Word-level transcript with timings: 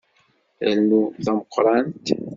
Rnu 0.75 1.01
tameqqrant. 1.23 2.03